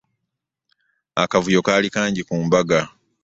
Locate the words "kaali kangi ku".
1.65-2.35